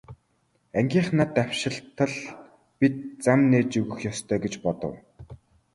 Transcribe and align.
Ангийнхаа 0.79 1.25
давшилтад 1.35 2.13
бид 2.79 2.95
зам 3.23 3.39
нээж 3.51 3.71
өгөх 3.81 3.99
ёстой 4.11 4.39
гэж 4.43 4.53
бодов. 4.63 4.93